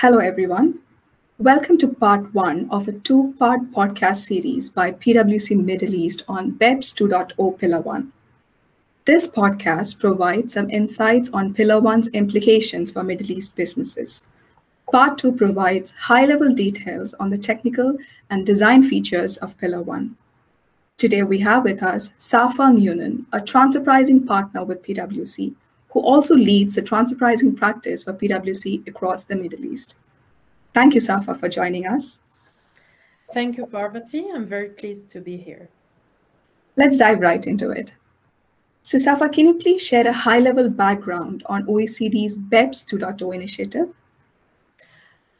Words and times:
Hello, 0.00 0.16
everyone. 0.16 0.78
Welcome 1.36 1.76
to 1.76 1.86
part 1.88 2.32
one 2.32 2.70
of 2.70 2.88
a 2.88 2.92
two 2.92 3.34
part 3.38 3.70
podcast 3.70 4.24
series 4.28 4.70
by 4.70 4.92
PwC 4.92 5.62
Middle 5.62 5.94
East 5.94 6.22
on 6.26 6.52
BEPS 6.52 6.94
2.0 6.94 7.58
Pillar 7.58 7.80
1. 7.82 8.10
This 9.04 9.28
podcast 9.28 10.00
provides 10.00 10.54
some 10.54 10.70
insights 10.70 11.28
on 11.34 11.52
Pillar 11.52 11.82
1's 11.82 12.08
implications 12.14 12.90
for 12.90 13.02
Middle 13.02 13.30
East 13.30 13.54
businesses. 13.56 14.26
Part 14.90 15.18
2 15.18 15.32
provides 15.32 15.90
high 15.92 16.24
level 16.24 16.54
details 16.54 17.12
on 17.12 17.28
the 17.28 17.36
technical 17.36 17.98
and 18.30 18.46
design 18.46 18.82
features 18.82 19.36
of 19.36 19.58
Pillar 19.58 19.82
1. 19.82 20.16
Today 20.96 21.24
we 21.24 21.40
have 21.40 21.64
with 21.64 21.82
us 21.82 22.14
Safa 22.16 22.62
Nguyen, 22.72 23.26
a 23.34 23.42
transfer 23.42 23.84
pricing 23.84 24.26
partner 24.26 24.64
with 24.64 24.82
PwC, 24.82 25.56
who 25.90 26.00
also 26.00 26.34
leads 26.34 26.74
the 26.74 26.82
transfer 26.82 27.16
pricing 27.16 27.54
practice 27.54 28.02
for 28.02 28.12
PwC 28.12 28.86
across 28.86 29.24
the 29.24 29.36
Middle 29.36 29.64
East. 29.64 29.96
Thank 30.72 30.94
you, 30.94 31.00
Safa, 31.00 31.34
for 31.34 31.48
joining 31.48 31.86
us. 31.86 32.20
Thank 33.32 33.56
you, 33.56 33.66
Parvati. 33.66 34.30
I'm 34.32 34.46
very 34.46 34.70
pleased 34.70 35.10
to 35.10 35.20
be 35.20 35.36
here. 35.36 35.68
Let's 36.76 36.98
dive 36.98 37.20
right 37.20 37.44
into 37.46 37.70
it. 37.70 37.94
So, 38.82 38.98
Safa, 38.98 39.28
can 39.28 39.46
you 39.46 39.54
please 39.54 39.82
share 39.82 40.06
a 40.06 40.12
high 40.12 40.38
level 40.38 40.68
background 40.68 41.42
on 41.46 41.66
OECD's 41.66 42.36
BEPS 42.36 42.86
2.0 42.90 43.34
initiative? 43.34 43.94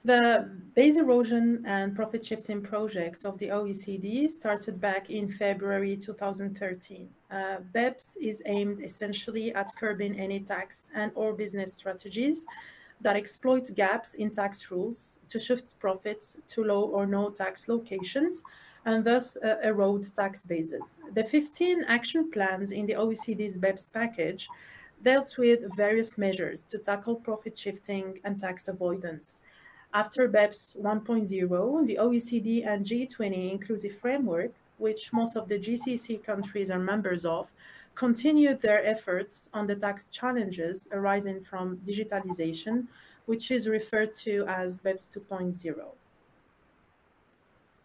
The 0.03 0.49
base 0.75 0.97
erosion 0.97 1.63
and 1.67 1.95
profit 1.95 2.25
shifting 2.25 2.63
project 2.63 3.27
of 3.27 3.39
the 3.39 3.49
OECD 3.49 4.29
started 4.29 4.81
back 4.81 5.11
in 5.11 5.29
February 5.29 5.97
2013. 5.99 7.11
Uh, 7.31 7.57
BEPS 7.75 8.17
is 8.21 8.43
aimed 8.47 8.83
essentially 8.83 9.55
at 9.55 9.69
curbing 9.79 10.19
any 10.19 10.41
tax 10.41 10.89
and 10.95 11.13
or 11.15 11.35
business 11.35 11.75
strategies 11.75 12.47
that 13.03 13.17
exploit 13.17 13.71
gaps 13.75 14.15
in 14.15 14.31
tax 14.31 14.71
rules 14.71 15.19
to 15.29 15.39
shift 15.39 15.79
profits 15.79 16.39
to 16.49 16.65
low 16.65 16.83
or 16.83 17.07
no 17.07 17.29
tax 17.31 17.69
locations 17.69 18.43
and 18.87 19.05
thus 19.05 19.37
uh, 19.37 19.57
erode 19.63 20.07
tax 20.17 20.45
bases. 20.45 20.99
The 21.13 21.25
15 21.25 21.85
action 21.87 22.31
plans 22.31 22.73
in 22.73 22.87
the 22.87 22.95
OECD's 22.95 23.59
BEPS 23.59 23.93
package 23.93 24.49
dealt 25.03 25.37
with 25.39 25.77
various 25.77 26.17
measures 26.17 26.65
to 26.65 26.79
tackle 26.79 27.17
profit 27.17 27.59
shifting 27.59 28.19
and 28.25 28.41
tax 28.41 28.67
avoidance. 28.67 29.43
After 29.93 30.29
BEPS 30.29 30.77
1.0, 30.81 31.87
the 31.87 31.99
OECD 32.01 32.65
and 32.65 32.87
G20 32.87 33.51
inclusive 33.51 33.93
framework, 33.93 34.53
which 34.79 35.13
most 35.13 35.37
of 35.37 35.49
the 35.49 35.59
GCC 35.59 36.23
countries 36.23 36.71
are 36.71 36.79
members 36.79 37.25
of, 37.25 37.51
continued 37.97 38.63
their 38.63 38.85
efforts 38.87 39.51
on 39.53 39.67
the 39.67 39.75
tax 39.75 40.07
challenges 40.07 40.89
arising 40.93 41.41
from 41.41 41.79
digitalization, 41.79 42.87
which 43.27 43.51
is 43.51 43.69
referred 43.69 44.15
to 44.17 44.45
as 44.47 44.81
BEPS 44.81 45.11
2.0. 45.29 45.75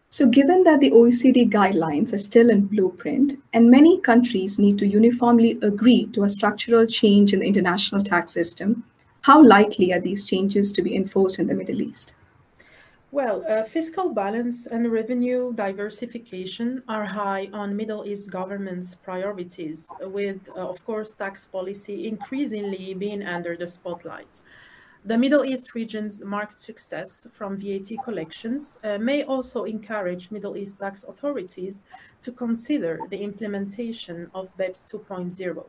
So, 0.09 0.29
given 0.29 0.63
that 0.63 0.79
the 0.79 0.91
OECD 0.91 1.49
guidelines 1.51 2.13
are 2.13 2.17
still 2.17 2.51
in 2.51 2.67
blueprint 2.67 3.33
and 3.51 3.69
many 3.69 3.99
countries 3.99 4.59
need 4.59 4.77
to 4.77 4.87
uniformly 4.87 5.57
agree 5.63 6.05
to 6.13 6.23
a 6.23 6.29
structural 6.29 6.85
change 6.85 7.33
in 7.33 7.39
the 7.39 7.47
international 7.47 8.01
tax 8.01 8.31
system, 8.31 8.83
how 9.25 9.43
likely 9.43 9.91
are 9.91 9.99
these 9.99 10.23
changes 10.23 10.71
to 10.71 10.83
be 10.83 10.95
enforced 10.95 11.39
in 11.39 11.47
the 11.47 11.55
Middle 11.55 11.81
East? 11.81 12.13
Well, 13.11 13.43
uh, 13.49 13.63
fiscal 13.63 14.13
balance 14.13 14.67
and 14.67 14.91
revenue 14.91 15.51
diversification 15.51 16.83
are 16.87 17.05
high 17.05 17.49
on 17.51 17.75
Middle 17.75 18.05
East 18.05 18.29
governments' 18.29 18.93
priorities, 18.93 19.89
with, 19.99 20.47
uh, 20.49 20.69
of 20.69 20.85
course, 20.85 21.15
tax 21.15 21.47
policy 21.47 22.07
increasingly 22.07 22.93
being 22.93 23.23
under 23.23 23.57
the 23.57 23.65
spotlight. 23.65 24.41
The 25.03 25.17
Middle 25.17 25.43
East 25.43 25.73
region's 25.73 26.23
marked 26.23 26.59
success 26.59 27.27
from 27.31 27.57
VAT 27.57 27.89
collections 28.03 28.79
uh, 28.83 28.99
may 28.99 29.23
also 29.23 29.63
encourage 29.63 30.29
Middle 30.29 30.55
East 30.55 30.77
tax 30.77 31.03
authorities 31.03 31.83
to 32.21 32.31
consider 32.31 32.99
the 33.09 33.23
implementation 33.23 34.29
of 34.35 34.55
BEPS 34.57 34.85
2.0. 34.91 35.65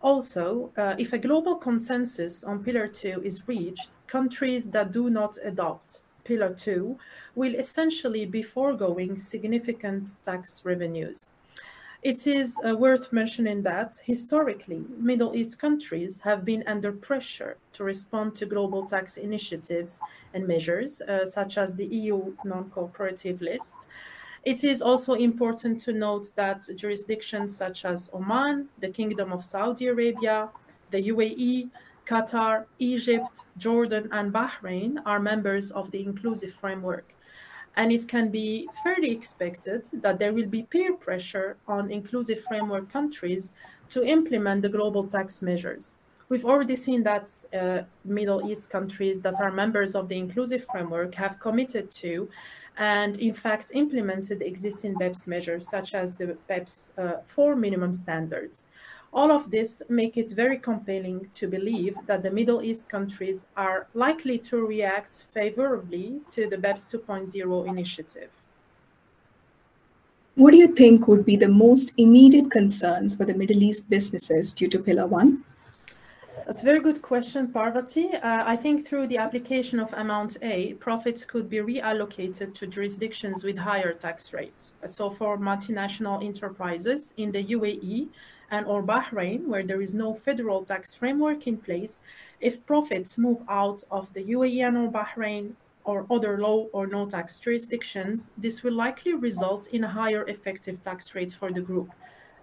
Also, 0.00 0.72
uh, 0.76 0.94
if 0.98 1.12
a 1.12 1.18
global 1.18 1.56
consensus 1.56 2.42
on 2.42 2.64
Pillar 2.64 2.88
2 2.88 3.22
is 3.22 3.46
reached, 3.46 3.90
countries 4.06 4.70
that 4.70 4.92
do 4.92 5.10
not 5.10 5.36
adopt 5.44 6.00
Pillar 6.24 6.54
2 6.54 6.98
will 7.34 7.54
essentially 7.54 8.24
be 8.24 8.42
foregoing 8.42 9.18
significant 9.18 10.16
tax 10.24 10.64
revenues. 10.64 11.28
It 12.02 12.26
is 12.26 12.58
uh, 12.66 12.76
worth 12.76 13.12
mentioning 13.12 13.62
that 13.64 14.00
historically, 14.06 14.86
Middle 14.96 15.36
East 15.36 15.60
countries 15.60 16.20
have 16.20 16.46
been 16.46 16.64
under 16.66 16.92
pressure 16.92 17.58
to 17.74 17.84
respond 17.84 18.34
to 18.36 18.46
global 18.46 18.86
tax 18.86 19.18
initiatives 19.18 20.00
and 20.32 20.48
measures, 20.48 21.02
uh, 21.02 21.26
such 21.26 21.58
as 21.58 21.76
the 21.76 21.84
EU 21.84 22.32
non 22.42 22.70
cooperative 22.70 23.42
list, 23.42 23.86
it 24.42 24.64
is 24.64 24.80
also 24.80 25.14
important 25.14 25.80
to 25.80 25.92
note 25.92 26.32
that 26.36 26.64
jurisdictions 26.74 27.54
such 27.56 27.84
as 27.84 28.10
Oman, 28.14 28.68
the 28.78 28.88
Kingdom 28.88 29.32
of 29.32 29.44
Saudi 29.44 29.86
Arabia, 29.86 30.48
the 30.90 31.08
UAE, 31.08 31.70
Qatar, 32.06 32.64
Egypt, 32.78 33.42
Jordan, 33.56 34.08
and 34.10 34.32
Bahrain 34.32 34.98
are 35.04 35.20
members 35.20 35.70
of 35.70 35.90
the 35.90 36.02
inclusive 36.02 36.52
framework. 36.52 37.14
And 37.76 37.92
it 37.92 38.08
can 38.08 38.30
be 38.30 38.68
fairly 38.82 39.10
expected 39.12 39.88
that 39.92 40.18
there 40.18 40.32
will 40.32 40.48
be 40.48 40.64
peer 40.64 40.94
pressure 40.94 41.56
on 41.68 41.90
inclusive 41.90 42.42
framework 42.42 42.90
countries 42.90 43.52
to 43.90 44.04
implement 44.04 44.62
the 44.62 44.68
global 44.68 45.06
tax 45.06 45.40
measures. 45.40 45.92
We've 46.28 46.44
already 46.44 46.76
seen 46.76 47.02
that 47.04 47.28
uh, 47.52 47.82
Middle 48.04 48.50
East 48.50 48.70
countries 48.70 49.20
that 49.22 49.40
are 49.40 49.50
members 49.50 49.94
of 49.94 50.08
the 50.08 50.16
inclusive 50.16 50.64
framework 50.64 51.14
have 51.16 51.38
committed 51.40 51.90
to 52.02 52.28
and 52.76 53.18
in 53.18 53.34
fact 53.34 53.70
implemented 53.74 54.42
existing 54.42 54.94
BEPS 54.94 55.26
measures 55.26 55.68
such 55.68 55.94
as 55.94 56.14
the 56.14 56.36
BEPS 56.48 56.92
uh, 56.98 57.20
4 57.24 57.56
minimum 57.56 57.92
standards. 57.92 58.66
All 59.12 59.32
of 59.32 59.50
this 59.50 59.82
make 59.88 60.16
it 60.16 60.30
very 60.30 60.56
compelling 60.56 61.28
to 61.32 61.48
believe 61.48 61.96
that 62.06 62.22
the 62.22 62.30
Middle 62.30 62.62
East 62.62 62.88
countries 62.88 63.46
are 63.56 63.88
likely 63.92 64.38
to 64.38 64.64
react 64.64 65.12
favorably 65.12 66.20
to 66.28 66.48
the 66.48 66.56
BEPS 66.56 66.94
2.0 66.94 67.68
initiative. 67.68 68.30
What 70.36 70.52
do 70.52 70.58
you 70.58 70.68
think 70.68 71.08
would 71.08 71.26
be 71.26 71.36
the 71.36 71.48
most 71.48 71.92
immediate 71.96 72.50
concerns 72.50 73.16
for 73.16 73.24
the 73.24 73.34
Middle 73.34 73.62
East 73.62 73.90
businesses 73.90 74.52
due 74.52 74.68
to 74.68 74.78
Pillar 74.78 75.06
1? 75.06 75.44
That's 76.50 76.62
a 76.62 76.66
very 76.66 76.80
good 76.80 77.00
question, 77.00 77.52
Parvati. 77.52 78.12
Uh, 78.12 78.42
I 78.44 78.56
think 78.56 78.84
through 78.84 79.06
the 79.06 79.18
application 79.18 79.78
of 79.78 79.92
Amount 79.92 80.36
A, 80.42 80.74
profits 80.74 81.24
could 81.24 81.48
be 81.48 81.58
reallocated 81.58 82.54
to 82.54 82.66
jurisdictions 82.66 83.44
with 83.44 83.58
higher 83.58 83.92
tax 83.92 84.32
rates. 84.32 84.74
So 84.88 85.10
for 85.10 85.38
multinational 85.38 86.24
enterprises 86.24 87.14
in 87.16 87.30
the 87.30 87.44
UAE 87.44 88.08
and 88.50 88.66
or 88.66 88.82
Bahrain, 88.82 89.46
where 89.46 89.62
there 89.62 89.80
is 89.80 89.94
no 89.94 90.12
federal 90.12 90.64
tax 90.64 90.92
framework 90.92 91.46
in 91.46 91.56
place, 91.56 92.02
if 92.40 92.66
profits 92.66 93.16
move 93.16 93.42
out 93.48 93.84
of 93.88 94.12
the 94.12 94.24
UAE 94.24 94.66
and 94.66 94.76
or 94.76 94.90
Bahrain 94.90 95.52
or 95.84 96.04
other 96.10 96.36
low 96.36 96.68
or 96.72 96.88
no 96.88 97.08
tax 97.08 97.38
jurisdictions, 97.38 98.32
this 98.36 98.64
will 98.64 98.74
likely 98.74 99.14
result 99.14 99.68
in 99.68 99.84
a 99.84 99.94
higher 100.00 100.26
effective 100.26 100.82
tax 100.82 101.14
rates 101.14 101.32
for 101.32 101.52
the 101.52 101.60
group. 101.60 101.92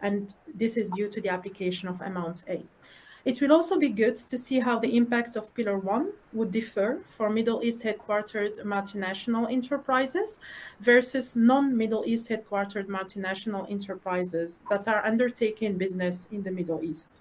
And 0.02 0.34
this 0.48 0.78
is 0.78 0.92
due 0.92 1.10
to 1.10 1.20
the 1.20 1.28
application 1.28 1.90
of 1.90 2.00
Amount 2.00 2.44
A. 2.48 2.64
It 3.28 3.42
will 3.42 3.52
also 3.52 3.78
be 3.78 3.90
good 3.90 4.16
to 4.16 4.38
see 4.38 4.62
how 4.62 4.80
the 4.80 4.96
impacts 4.96 5.36
of 5.36 5.54
Pillar 5.54 5.78
1 5.78 6.14
would 6.32 6.50
differ 6.50 7.02
for 7.10 7.30
Middle 7.30 7.62
East 7.62 7.84
headquartered 7.84 8.64
multinational 8.64 9.52
enterprises 9.52 10.40
versus 10.80 11.36
non 11.36 11.76
Middle 11.76 12.06
East 12.06 12.30
headquartered 12.30 12.86
multinational 12.86 13.70
enterprises 13.70 14.62
that 14.70 14.88
are 14.88 15.06
undertaking 15.06 15.78
business 15.78 16.30
in 16.32 16.44
the 16.44 16.52
Middle 16.52 16.82
East. 16.82 17.20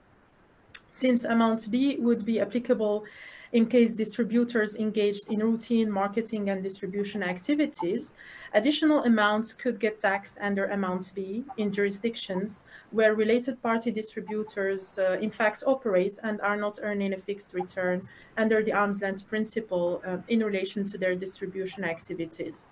Since 0.93 1.25
Amount 1.25 1.72
B 1.72 1.97
would 1.99 2.25
be 2.25 2.38
applicable 2.38 3.05
in 3.53 3.67
case 3.67 3.93
distributors 3.93 4.77
engaged 4.77 5.31
in 5.31 5.41
routine 5.41 5.91
marketing 5.91 6.49
and 6.50 6.62
distribution 6.62 7.23
activities, 7.23 8.12
additional 8.53 9.05
amounts 9.05 9.53
could 9.53 9.79
get 9.79 10.00
taxed 10.00 10.37
under 10.41 10.67
Amount 10.67 11.12
B 11.15 11.44
in 11.56 11.73
jurisdictions 11.73 12.62
where 12.91 13.15
related 13.15 13.62
party 13.62 13.91
distributors 13.91 14.99
uh, 14.99 15.19
in 15.20 15.31
fact 15.31 15.62
operate 15.67 16.19
and 16.23 16.41
are 16.41 16.56
not 16.56 16.79
earning 16.82 17.12
a 17.12 17.19
fixed 17.19 17.55
return 17.55 18.09
under 18.37 18.62
the 18.62 18.73
arm's 18.73 19.03
length 19.03 19.29
principle 19.29 20.03
uh, 20.06 20.19
in 20.29 20.41
relation 20.41 20.85
to 20.85 20.99
their 20.99 21.15
distribution 21.15 21.85
activities. 21.85 22.69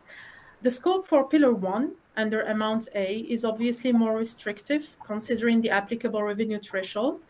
The 0.62 0.70
scope 0.70 1.06
for 1.06 1.28
Pillar 1.28 1.52
1 1.52 1.92
under 2.16 2.40
Amount 2.40 2.88
A 2.94 3.18
is 3.18 3.44
obviously 3.44 3.92
more 3.92 4.16
restrictive 4.16 4.96
considering 5.04 5.60
the 5.60 5.70
applicable 5.70 6.22
revenue 6.22 6.58
threshold 6.58 7.20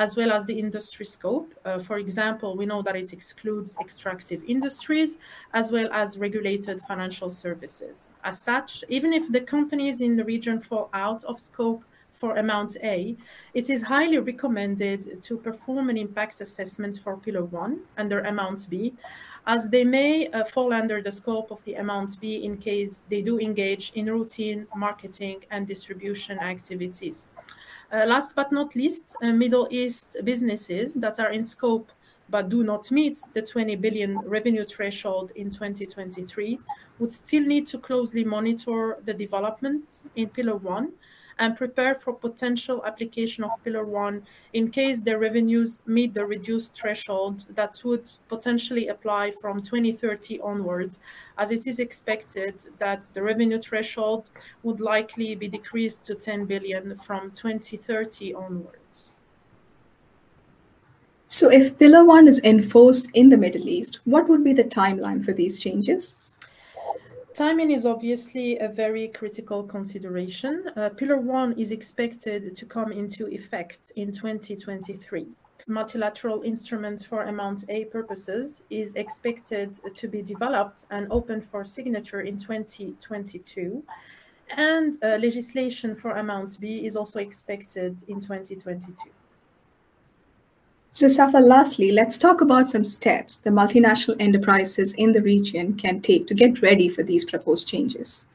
as 0.00 0.16
well 0.16 0.32
as 0.32 0.46
the 0.46 0.58
industry 0.58 1.04
scope. 1.04 1.54
Uh, 1.62 1.78
for 1.78 1.98
example, 1.98 2.56
we 2.56 2.64
know 2.64 2.80
that 2.80 2.96
it 2.96 3.12
excludes 3.12 3.76
extractive 3.78 4.42
industries 4.48 5.18
as 5.52 5.70
well 5.70 5.88
as 5.92 6.16
regulated 6.16 6.80
financial 6.88 7.28
services. 7.28 8.12
As 8.24 8.42
such, 8.42 8.82
even 8.88 9.12
if 9.12 9.30
the 9.30 9.42
companies 9.42 10.00
in 10.00 10.16
the 10.16 10.24
region 10.24 10.58
fall 10.58 10.88
out 10.94 11.22
of 11.24 11.38
scope 11.38 11.84
for 12.12 12.36
Amount 12.36 12.78
A, 12.82 13.14
it 13.52 13.68
is 13.68 13.82
highly 13.82 14.18
recommended 14.18 15.22
to 15.22 15.36
perform 15.36 15.90
an 15.90 15.98
impact 15.98 16.40
assessment 16.40 16.98
for 16.98 17.18
Pillar 17.18 17.44
1 17.44 17.80
under 17.98 18.20
Amount 18.20 18.68
B, 18.70 18.94
as 19.46 19.68
they 19.68 19.84
may 19.84 20.28
uh, 20.28 20.44
fall 20.44 20.72
under 20.72 21.02
the 21.02 21.12
scope 21.12 21.50
of 21.50 21.62
the 21.64 21.74
Amount 21.74 22.18
B 22.20 22.42
in 22.42 22.56
case 22.56 23.02
they 23.10 23.20
do 23.20 23.38
engage 23.38 23.92
in 23.94 24.06
routine 24.06 24.66
marketing 24.74 25.44
and 25.50 25.66
distribution 25.66 26.38
activities. 26.38 27.26
Uh, 27.92 28.04
last 28.06 28.36
but 28.36 28.52
not 28.52 28.76
least, 28.76 29.16
uh, 29.22 29.32
Middle 29.32 29.66
East 29.70 30.16
businesses 30.24 30.94
that 30.94 31.18
are 31.18 31.32
in 31.32 31.42
scope 31.42 31.90
but 32.30 32.48
do 32.48 32.62
not 32.62 32.90
meet 32.90 33.18
the 33.32 33.42
20 33.42 33.74
billion 33.76 34.18
revenue 34.20 34.64
threshold 34.64 35.32
in 35.34 35.50
2023 35.50 36.60
would 36.98 37.10
still 37.10 37.44
need 37.44 37.66
to 37.66 37.78
closely 37.78 38.24
monitor 38.24 38.98
the 39.04 39.12
development 39.12 40.04
in 40.14 40.28
Pillar 40.28 40.56
1 40.56 40.92
and 41.40 41.56
prepare 41.56 41.94
for 41.94 42.12
potential 42.12 42.84
application 42.84 43.42
of 43.42 43.64
Pillar 43.64 43.86
1 43.86 44.22
in 44.52 44.70
case 44.70 45.00
their 45.00 45.18
revenues 45.18 45.82
meet 45.86 46.12
the 46.12 46.26
reduced 46.26 46.76
threshold 46.76 47.46
that 47.48 47.80
would 47.82 48.10
potentially 48.28 48.88
apply 48.88 49.30
from 49.30 49.62
2030 49.62 50.38
onwards, 50.40 51.00
as 51.38 51.50
it 51.50 51.66
is 51.66 51.80
expected 51.80 52.66
that 52.78 53.08
the 53.14 53.22
revenue 53.22 53.58
threshold 53.58 54.30
would 54.62 54.80
likely 54.80 55.34
be 55.34 55.48
decreased 55.48 56.04
to 56.04 56.14
10 56.14 56.44
billion 56.44 56.94
from 56.94 57.30
2030 57.30 58.34
onwards. 58.34 59.14
So, 61.26 61.50
if 61.50 61.78
Pillar 61.78 62.04
1 62.04 62.28
is 62.28 62.40
enforced 62.44 63.08
in 63.14 63.30
the 63.30 63.38
Middle 63.38 63.66
East, 63.66 64.00
what 64.04 64.28
would 64.28 64.44
be 64.44 64.52
the 64.52 64.64
timeline 64.64 65.24
for 65.24 65.32
these 65.32 65.58
changes? 65.58 66.16
Timing 67.34 67.70
is 67.70 67.86
obviously 67.86 68.58
a 68.58 68.68
very 68.68 69.06
critical 69.08 69.62
consideration. 69.62 70.70
Uh, 70.76 70.88
Pillar 70.88 71.16
1 71.16 71.52
is 71.52 71.70
expected 71.70 72.56
to 72.56 72.66
come 72.66 72.90
into 72.90 73.28
effect 73.28 73.92
in 73.94 74.12
2023. 74.12 75.28
Multilateral 75.66 76.42
instruments 76.42 77.04
for 77.04 77.22
Amount 77.22 77.64
A 77.68 77.84
purposes 77.84 78.64
is 78.68 78.94
expected 78.96 79.78
to 79.94 80.08
be 80.08 80.22
developed 80.22 80.86
and 80.90 81.06
open 81.10 81.40
for 81.40 81.64
signature 81.64 82.20
in 82.20 82.36
2022. 82.36 83.84
And 84.56 84.96
uh, 85.02 85.16
legislation 85.18 85.94
for 85.94 86.16
Amount 86.16 86.58
B 86.60 86.84
is 86.84 86.96
also 86.96 87.20
expected 87.20 88.02
in 88.08 88.20
2022. 88.20 89.10
So, 90.92 91.06
Safa, 91.06 91.38
lastly, 91.38 91.92
let's 91.92 92.18
talk 92.18 92.40
about 92.40 92.68
some 92.68 92.84
steps 92.84 93.38
the 93.38 93.50
multinational 93.50 94.16
enterprises 94.18 94.92
in 94.94 95.12
the 95.12 95.22
region 95.22 95.76
can 95.76 96.00
take 96.00 96.26
to 96.26 96.34
get 96.34 96.62
ready 96.62 96.88
for 96.88 97.04
these 97.04 97.24
proposed 97.24 97.68
changes. 97.68 98.26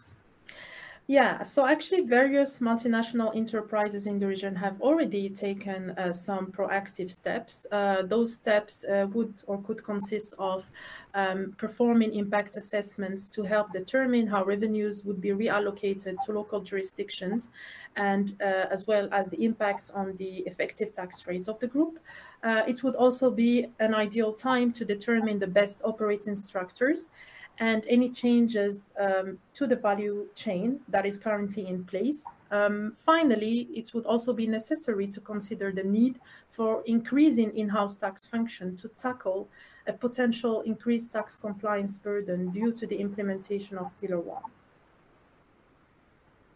Yeah, 1.08 1.44
so 1.44 1.68
actually, 1.68 2.02
various 2.02 2.60
multinational 2.60 3.36
enterprises 3.36 4.08
in 4.08 4.18
the 4.18 4.26
region 4.26 4.56
have 4.56 4.82
already 4.82 5.30
taken 5.30 5.92
uh, 5.92 6.12
some 6.14 6.48
proactive 6.52 7.12
steps. 7.12 7.68
Uh, 7.72 8.02
those 8.02 8.36
steps 8.36 8.84
uh, 8.86 9.06
would 9.12 9.36
or 9.46 9.62
could 9.62 9.84
consist 9.84 10.34
of 10.40 10.72
um, 11.14 11.54
performing 11.60 12.16
impact 12.16 12.58
assessments 12.58 13.28
to 13.28 13.44
help 13.44 13.72
determine 13.72 14.26
how 14.26 14.44
revenues 14.44 15.06
would 15.06 15.22
be 15.22 15.30
reallocated 15.30 16.16
to 16.26 16.32
local 16.32 16.62
jurisdictions, 16.62 17.52
and 17.96 18.34
uh, 18.42 18.66
as 18.72 18.88
well 18.88 19.08
as 19.12 19.30
the 19.30 19.46
impacts 19.46 19.92
on 19.92 20.16
the 20.16 20.40
effective 20.48 20.92
tax 20.96 21.28
rates 21.28 21.48
of 21.48 21.60
the 21.60 21.68
group. 21.68 22.00
Uh, 22.44 22.64
it 22.68 22.84
would 22.84 22.96
also 22.96 23.30
be 23.30 23.68
an 23.80 23.94
ideal 23.94 24.34
time 24.34 24.72
to 24.74 24.84
determine 24.84 25.38
the 25.38 25.48
best 25.48 25.84
operating 25.86 26.36
structures 26.36 27.12
and 27.60 27.86
any 27.88 28.10
changes 28.10 28.92
um, 29.00 29.38
to 29.54 29.66
the 29.66 29.76
value 29.76 30.28
chain 30.36 30.80
that 30.90 31.06
is 31.06 31.18
currently 31.18 31.68
in 31.68 31.86
place. 31.86 32.36
Um, 32.52 32.92
finally, 32.96 33.70
it 33.74 33.94
would 33.94 34.06
also 34.06 34.34
be 34.34 34.46
necessary 34.46 35.08
to 35.08 35.22
consider 35.22 35.72
the 35.72 35.84
need 35.84 36.20
for 36.50 36.84
increasing 36.86 37.56
in-house 37.56 37.98
tax 37.98 38.28
function 38.28 38.76
to 38.78 38.90
tackle 38.90 39.48
a 39.88 39.94
potential 39.94 40.62
increased 40.62 41.14
tax 41.14 41.36
compliance 41.36 41.98
burden 41.98 42.52
due 42.52 42.74
to 42.74 42.86
the 42.86 42.98
implementation 42.98 43.78
of 43.78 44.00
Pillar 44.02 44.20
1. 44.20 44.42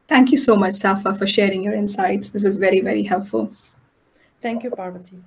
Thank 0.08 0.32
you 0.32 0.38
so 0.38 0.56
much, 0.56 0.74
Safa, 0.74 1.14
for 1.16 1.28
sharing 1.28 1.62
your 1.62 1.76
insights. 1.76 2.32
This 2.32 2.44
was 2.44 2.58
very, 2.58 2.82
very 2.82 3.04
helpful. 3.04 3.54
Thank 4.42 4.64
you, 4.64 4.72
Parvati. 4.72 5.22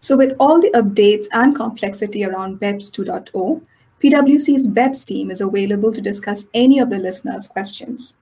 So 0.00 0.16
with 0.16 0.34
all 0.40 0.60
the 0.60 0.70
updates 0.70 1.26
and 1.32 1.54
complexity 1.54 2.24
around 2.24 2.58
BEPS 2.58 2.90
2.0, 2.90 3.62
PwC's 4.02 4.66
BEPS 4.66 5.04
team 5.04 5.30
is 5.30 5.40
available 5.40 5.92
to 5.92 6.00
discuss 6.00 6.46
any 6.54 6.80
of 6.80 6.90
the 6.90 6.98
listeners' 6.98 7.46
questions. 7.46 8.16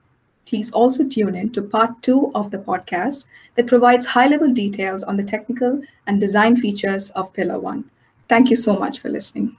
Please 0.45 0.71
also 0.73 1.09
tune 1.09 1.35
in 1.35 1.51
to 1.53 1.63
part 1.63 2.03
two 2.03 2.31
of 2.35 2.51
the 2.51 2.59
podcast 2.59 3.25
that 3.55 3.67
provides 3.67 4.05
high 4.05 4.27
level 4.27 4.53
details 4.53 5.03
on 5.03 5.17
the 5.17 5.25
technical 5.25 5.81
and 6.07 6.21
design 6.21 6.55
features 6.57 7.09
of 7.11 7.33
Pillar 7.33 7.59
1. 7.59 7.89
Thank 8.29 8.51
you 8.51 8.57
so 8.57 8.77
much 8.77 8.99
for 8.99 9.09
listening. 9.09 9.57